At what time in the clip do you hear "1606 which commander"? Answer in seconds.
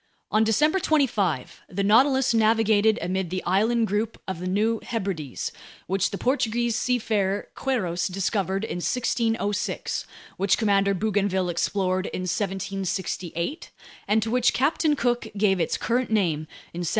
8.77-10.95